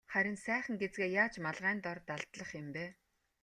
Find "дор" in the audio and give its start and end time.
1.85-1.97